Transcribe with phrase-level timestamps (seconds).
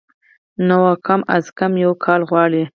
[0.67, 2.63] نو کم از کم يو کال غواړي